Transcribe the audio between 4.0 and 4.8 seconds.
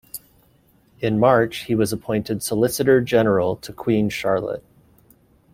Charlotte.